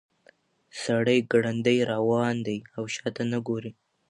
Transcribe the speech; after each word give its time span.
سړی 0.83 1.17
ګړندی 1.31 1.77
روان 1.93 2.35
دی 2.47 2.57
او 2.77 2.83
شاته 2.95 3.23
نه 3.31 3.39
ګوري. 3.47 3.71